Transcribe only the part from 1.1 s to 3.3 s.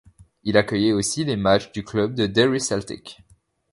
les matches du club de Derry Celtic.